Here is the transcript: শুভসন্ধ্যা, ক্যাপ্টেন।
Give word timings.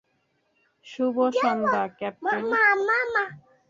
শুভসন্ধ্যা, 0.85 1.83
ক্যাপ্টেন। 1.99 2.43